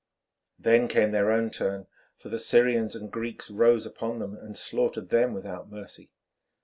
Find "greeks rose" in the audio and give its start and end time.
3.11-3.85